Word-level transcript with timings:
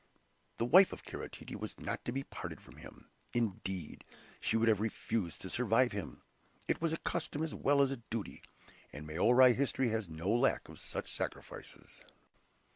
The 0.57 0.65
wife 0.65 0.91
of 0.93 1.03
Kara 1.05 1.29
Tete 1.29 1.59
was 1.59 1.79
not 1.79 2.03
to 2.05 2.11
be 2.11 2.23
parted 2.23 2.59
from 2.59 2.77
him; 2.77 3.11
indeed, 3.35 4.03
she 4.39 4.57
would 4.57 4.67
have 4.67 4.79
refused 4.79 5.41
to 5.41 5.49
survive 5.51 5.91
him. 5.91 6.23
It 6.67 6.81
was 6.81 6.91
a 6.91 6.97
custom, 6.97 7.43
as 7.43 7.53
well 7.53 7.83
as 7.83 7.91
a 7.91 7.97
duty, 8.09 8.41
and 8.91 9.05
Maori 9.05 9.53
history 9.53 9.89
has 9.89 10.09
no 10.09 10.31
lack 10.31 10.67
of 10.69 10.79
such 10.79 11.13
sacrifices. 11.13 12.03